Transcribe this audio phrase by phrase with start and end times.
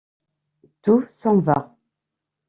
[0.81, 1.75] Tout s’en va.